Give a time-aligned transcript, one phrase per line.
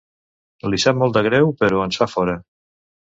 [0.73, 2.39] Li sap molt de greu però ens fa fora.